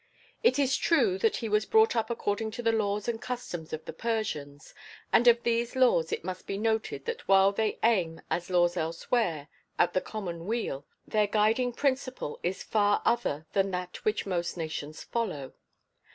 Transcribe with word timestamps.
It 0.41 0.57
is 0.57 0.77
true 0.77 1.19
that 1.19 1.35
he 1.35 1.47
was 1.47 1.67
brought 1.67 1.95
up 1.95 2.09
according 2.09 2.49
to 2.57 2.63
the 2.63 2.71
laws 2.71 3.07
and 3.07 3.21
customs 3.21 3.71
of 3.71 3.85
the 3.85 3.93
Persians, 3.93 4.73
and 5.13 5.27
of 5.27 5.43
these 5.43 5.75
laws 5.75 6.11
it 6.11 6.23
must 6.23 6.47
be 6.47 6.57
noted 6.57 7.05
that 7.05 7.27
while 7.27 7.51
they 7.51 7.77
aim, 7.83 8.19
as 8.27 8.49
laws 8.49 8.75
elsewhere, 8.75 9.47
at 9.77 9.93
the 9.93 10.01
common 10.01 10.47
weal, 10.47 10.87
their 11.07 11.27
guiding 11.27 11.71
principle 11.71 12.39
is 12.41 12.63
far 12.63 13.03
other 13.05 13.45
than 13.53 13.69
that 13.69 14.03
which 14.03 14.25
most 14.25 14.57
nations 14.57 15.03
follow. 15.03 15.53